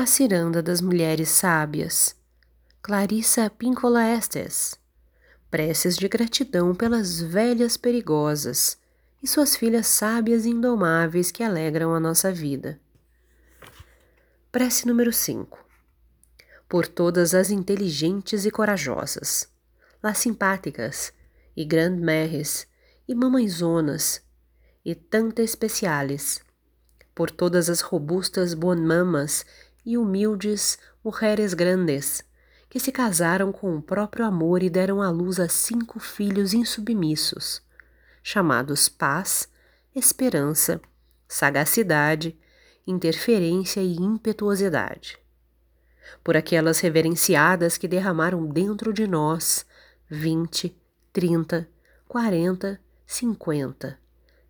A 0.00 0.06
Ciranda 0.06 0.62
das 0.62 0.80
Mulheres 0.80 1.28
Sábias, 1.28 2.14
Clarissa 2.80 3.50
Pincola 3.50 4.08
Estes. 4.08 4.78
Preces 5.50 5.96
de 5.96 6.06
gratidão 6.06 6.72
pelas 6.72 7.20
velhas 7.20 7.76
perigosas 7.76 8.78
e 9.20 9.26
suas 9.26 9.56
filhas 9.56 9.88
sábias 9.88 10.44
e 10.44 10.50
indomáveis 10.50 11.32
que 11.32 11.42
alegram 11.42 11.92
a 11.92 11.98
nossa 11.98 12.30
vida. 12.30 12.78
Prece 14.52 14.86
número 14.86 15.12
5. 15.12 15.58
Por 16.68 16.86
todas 16.86 17.34
as 17.34 17.50
inteligentes 17.50 18.46
e 18.46 18.52
corajosas, 18.52 19.48
las 20.00 20.18
simpáticas 20.18 21.12
e 21.56 21.64
grande-mères 21.64 22.68
e 23.08 23.16
mamãezonas 23.16 24.22
e 24.84 24.94
tanta 24.94 25.42
especiales, 25.42 26.40
por 27.16 27.32
todas 27.32 27.68
as 27.68 27.80
robustas 27.80 28.54
bonmamas 28.54 29.44
e 29.88 29.96
humildes 29.96 30.78
mulheres 31.02 31.54
grandes, 31.54 32.22
que 32.68 32.78
se 32.78 32.92
casaram 32.92 33.50
com 33.50 33.74
o 33.74 33.80
próprio 33.80 34.26
amor 34.26 34.62
e 34.62 34.68
deram 34.68 35.00
à 35.00 35.08
luz 35.08 35.40
a 35.40 35.48
cinco 35.48 35.98
filhos 35.98 36.52
insubmissos, 36.52 37.62
chamados 38.22 38.86
paz, 38.86 39.48
esperança, 39.94 40.78
sagacidade, 41.26 42.38
interferência 42.86 43.80
e 43.80 43.96
impetuosidade. 43.96 45.18
Por 46.22 46.36
aquelas 46.36 46.80
reverenciadas 46.80 47.78
que 47.78 47.88
derramaram 47.88 48.44
dentro 48.44 48.92
de 48.92 49.06
nós 49.06 49.64
vinte, 50.06 50.76
trinta, 51.14 51.66
quarenta, 52.06 52.78
cinquenta, 53.06 53.98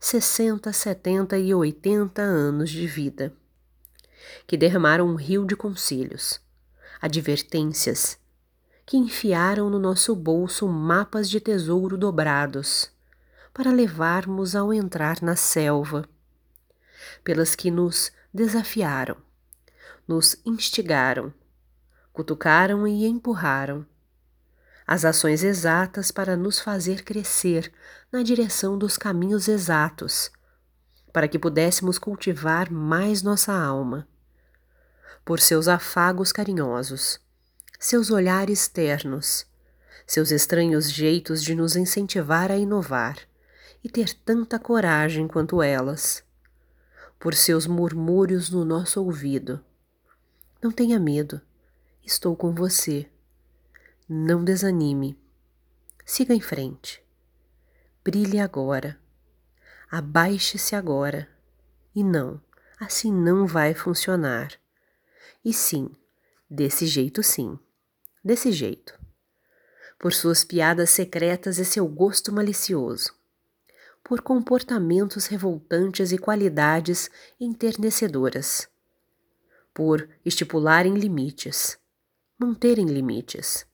sessenta, 0.00 0.72
setenta 0.72 1.36
e 1.36 1.52
oitenta 1.52 2.22
anos 2.22 2.70
de 2.70 2.86
vida 2.86 3.34
que 4.46 4.56
derramaram 4.56 5.06
um 5.08 5.14
rio 5.14 5.44
de 5.44 5.56
conselhos, 5.56 6.40
advertências, 7.00 8.18
que 8.84 8.96
enfiaram 8.96 9.68
no 9.68 9.78
nosso 9.78 10.14
bolso 10.14 10.68
mapas 10.68 11.28
de 11.28 11.40
tesouro 11.40 11.98
dobrados, 11.98 12.90
para 13.52 13.72
levarmos 13.72 14.54
ao 14.54 14.72
entrar 14.72 15.20
na 15.22 15.34
selva, 15.34 16.08
pelas 17.24 17.54
que 17.54 17.70
nos 17.70 18.12
desafiaram, 18.32 19.16
nos 20.06 20.36
instigaram, 20.44 21.32
cutucaram 22.12 22.86
e 22.86 23.06
empurraram, 23.06 23.84
as 24.86 25.04
ações 25.04 25.42
exatas 25.42 26.12
para 26.12 26.36
nos 26.36 26.60
fazer 26.60 27.02
crescer 27.02 27.72
na 28.12 28.22
direção 28.22 28.78
dos 28.78 28.96
caminhos 28.96 29.48
exatos, 29.48 30.30
para 31.12 31.26
que 31.26 31.38
pudéssemos 31.38 31.98
cultivar 31.98 32.70
mais 32.70 33.22
nossa 33.22 33.52
alma 33.52 34.06
por 35.24 35.40
seus 35.40 35.68
afagos 35.68 36.32
carinhosos, 36.32 37.20
seus 37.78 38.10
olhares 38.10 38.68
ternos, 38.68 39.46
seus 40.06 40.30
estranhos 40.30 40.90
jeitos 40.90 41.42
de 41.42 41.54
nos 41.54 41.76
incentivar 41.76 42.50
a 42.50 42.56
inovar 42.56 43.18
e 43.82 43.88
ter 43.88 44.14
tanta 44.14 44.58
coragem 44.58 45.26
quanto 45.26 45.62
elas, 45.62 46.22
por 47.18 47.34
seus 47.34 47.66
murmúrios 47.66 48.50
no 48.50 48.64
nosso 48.64 49.02
ouvido. 49.02 49.64
Não 50.62 50.70
tenha 50.70 50.98
medo, 50.98 51.40
estou 52.04 52.36
com 52.36 52.52
você. 52.54 53.08
Não 54.08 54.44
desanime. 54.44 55.18
Siga 56.04 56.32
em 56.32 56.40
frente. 56.40 57.04
Brilhe 58.04 58.38
agora. 58.38 58.98
Abaixe-se 59.90 60.76
agora. 60.76 61.28
E 61.94 62.04
não, 62.04 62.40
assim 62.78 63.12
não 63.12 63.46
vai 63.46 63.74
funcionar. 63.74 64.50
E 65.46 65.52
sim, 65.52 65.88
desse 66.50 66.88
jeito 66.88 67.22
sim, 67.22 67.56
desse 68.24 68.50
jeito. 68.50 68.98
Por 69.96 70.12
suas 70.12 70.42
piadas 70.42 70.90
secretas 70.90 71.58
e 71.58 71.64
seu 71.64 71.86
gosto 71.86 72.32
malicioso. 72.32 73.14
Por 74.02 74.22
comportamentos 74.22 75.26
revoltantes 75.26 76.10
e 76.10 76.18
qualidades 76.18 77.08
enternecedoras. 77.38 78.66
Por 79.72 80.08
estipularem 80.24 80.94
limites, 80.94 81.78
manterem 82.36 82.86
limites, 82.86 83.64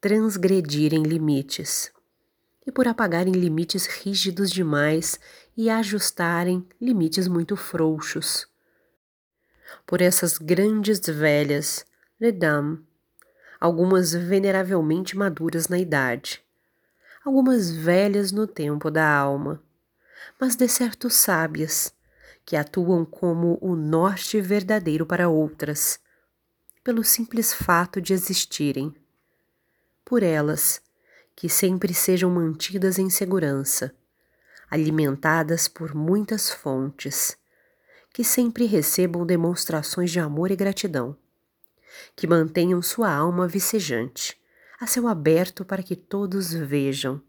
transgredirem 0.00 1.04
limites. 1.04 1.92
E 2.66 2.72
por 2.72 2.88
apagarem 2.88 3.34
limites 3.34 3.86
rígidos 3.86 4.50
demais 4.50 5.20
e 5.56 5.70
ajustarem 5.70 6.66
limites 6.80 7.28
muito 7.28 7.54
frouxos 7.54 8.52
por 9.86 10.00
essas 10.00 10.38
grandes 10.38 11.00
velhas, 11.00 11.84
les 12.20 12.32
dames, 12.32 12.80
algumas 13.60 14.12
veneravelmente 14.12 15.16
maduras 15.16 15.68
na 15.68 15.78
idade, 15.78 16.42
algumas 17.24 17.70
velhas 17.70 18.32
no 18.32 18.46
tempo 18.46 18.90
da 18.90 19.08
alma, 19.08 19.62
mas 20.40 20.56
de 20.56 20.68
certo 20.68 21.08
sábias, 21.08 21.94
que 22.44 22.56
atuam 22.56 23.04
como 23.04 23.58
o 23.60 23.74
norte 23.74 24.40
verdadeiro 24.40 25.06
para 25.06 25.28
outras, 25.28 25.98
pelo 26.82 27.02
simples 27.02 27.54
fato 27.54 28.00
de 28.00 28.12
existirem. 28.12 28.94
Por 30.04 30.22
elas, 30.22 30.82
que 31.34 31.48
sempre 31.48 31.94
sejam 31.94 32.30
mantidas 32.30 32.98
em 32.98 33.08
segurança, 33.08 33.94
alimentadas 34.70 35.66
por 35.66 35.94
muitas 35.94 36.50
fontes 36.50 37.38
que 38.14 38.22
sempre 38.22 38.64
recebam 38.64 39.26
demonstrações 39.26 40.08
de 40.08 40.20
amor 40.20 40.52
e 40.52 40.56
gratidão, 40.56 41.16
que 42.14 42.28
mantenham 42.28 42.80
sua 42.80 43.12
alma 43.12 43.48
vicejante, 43.48 44.40
a 44.78 44.86
céu 44.86 45.08
aberto 45.08 45.64
para 45.64 45.82
que 45.82 45.96
todos 45.96 46.54
vejam 46.54 47.20